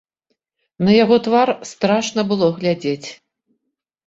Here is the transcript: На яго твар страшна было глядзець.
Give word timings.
На 0.87 0.95
яго 1.03 1.15
твар 1.27 1.51
страшна 1.73 2.21
было 2.33 2.49
глядзець. 2.57 3.09